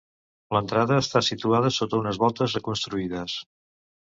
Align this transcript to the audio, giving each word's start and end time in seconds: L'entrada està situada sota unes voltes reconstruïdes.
L'entrada 0.55 0.97
està 1.01 1.21
situada 1.27 1.71
sota 1.75 2.01
unes 2.05 2.19
voltes 2.25 2.57
reconstruïdes. 2.59 3.39